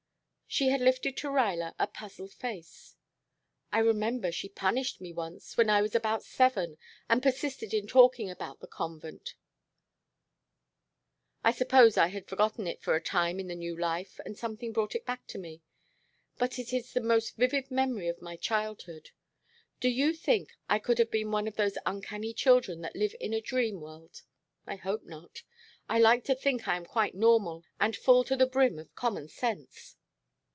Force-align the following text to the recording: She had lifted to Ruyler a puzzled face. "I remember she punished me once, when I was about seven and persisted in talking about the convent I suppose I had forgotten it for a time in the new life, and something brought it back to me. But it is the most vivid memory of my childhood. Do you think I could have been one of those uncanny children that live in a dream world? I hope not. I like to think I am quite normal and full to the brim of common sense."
She 0.47 0.67
had 0.67 0.81
lifted 0.81 1.15
to 1.15 1.29
Ruyler 1.29 1.73
a 1.79 1.87
puzzled 1.87 2.33
face. 2.33 2.97
"I 3.71 3.79
remember 3.79 4.33
she 4.33 4.49
punished 4.49 4.99
me 4.99 5.13
once, 5.13 5.55
when 5.55 5.69
I 5.69 5.81
was 5.81 5.95
about 5.95 6.25
seven 6.25 6.77
and 7.07 7.23
persisted 7.23 7.73
in 7.73 7.87
talking 7.87 8.29
about 8.29 8.59
the 8.59 8.67
convent 8.67 9.35
I 11.41 11.53
suppose 11.53 11.95
I 11.95 12.07
had 12.07 12.27
forgotten 12.27 12.67
it 12.67 12.81
for 12.81 12.95
a 12.95 13.01
time 13.01 13.39
in 13.39 13.47
the 13.47 13.55
new 13.55 13.77
life, 13.79 14.19
and 14.25 14.37
something 14.37 14.73
brought 14.73 14.93
it 14.93 15.05
back 15.05 15.25
to 15.27 15.37
me. 15.37 15.61
But 16.37 16.59
it 16.59 16.73
is 16.73 16.91
the 16.91 16.99
most 16.99 17.37
vivid 17.37 17.71
memory 17.71 18.09
of 18.09 18.21
my 18.21 18.35
childhood. 18.35 19.11
Do 19.79 19.87
you 19.87 20.11
think 20.11 20.57
I 20.67 20.79
could 20.79 20.99
have 20.99 21.09
been 21.09 21.31
one 21.31 21.47
of 21.47 21.55
those 21.55 21.77
uncanny 21.85 22.33
children 22.33 22.81
that 22.81 22.97
live 22.97 23.15
in 23.21 23.33
a 23.33 23.39
dream 23.39 23.79
world? 23.79 24.21
I 24.67 24.75
hope 24.75 25.05
not. 25.05 25.43
I 25.87 25.97
like 25.99 26.25
to 26.25 26.35
think 26.35 26.67
I 26.67 26.75
am 26.75 26.85
quite 26.85 27.15
normal 27.15 27.63
and 27.79 27.95
full 27.95 28.25
to 28.25 28.35
the 28.35 28.45
brim 28.45 28.79
of 28.79 28.93
common 28.95 29.29
sense." 29.29 29.95